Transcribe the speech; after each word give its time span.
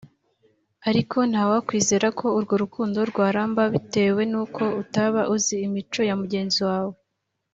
ariko 0.89 1.17
nta 1.31 1.43
wakwizera 1.49 2.07
ko 2.19 2.27
urwo 2.37 2.55
rukundo 2.63 2.99
rwaramba 3.09 3.63
bitewe 3.73 4.21
nuko 4.31 4.63
utaba 4.81 5.21
uzi 5.35 5.55
imico 5.67 5.99
ya 6.09 6.15
mugenzi 6.21 6.61
wawe 6.69 6.95